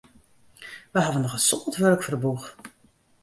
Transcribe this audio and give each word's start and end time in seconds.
Wy 0.91 0.99
hawwe 1.03 1.19
noch 1.21 1.37
in 1.39 1.43
soad 1.47 1.75
wurk 1.81 2.01
foar 2.03 2.15
de 2.15 2.19
boech. 2.23 2.47